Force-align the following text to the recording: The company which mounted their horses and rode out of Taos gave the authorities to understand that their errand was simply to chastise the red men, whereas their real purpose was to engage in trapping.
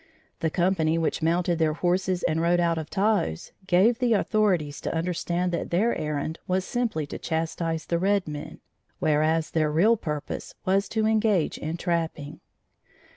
The 0.39 0.49
company 0.49 0.97
which 0.97 1.21
mounted 1.21 1.59
their 1.59 1.73
horses 1.75 2.23
and 2.23 2.41
rode 2.41 2.59
out 2.59 2.79
of 2.79 2.89
Taos 2.89 3.51
gave 3.67 3.99
the 3.99 4.13
authorities 4.13 4.81
to 4.81 4.95
understand 4.95 5.51
that 5.51 5.69
their 5.69 5.95
errand 5.95 6.39
was 6.47 6.65
simply 6.65 7.05
to 7.05 7.19
chastise 7.19 7.85
the 7.85 7.99
red 7.99 8.27
men, 8.27 8.61
whereas 8.97 9.51
their 9.51 9.71
real 9.71 9.97
purpose 9.97 10.55
was 10.65 10.89
to 10.89 11.05
engage 11.05 11.59
in 11.59 11.77
trapping. 11.77 12.39